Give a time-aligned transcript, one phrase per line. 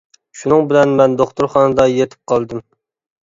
[0.37, 2.65] شۇنىڭ بىلەن مەن دوختۇرخانىدا يېتىپ قالدىم.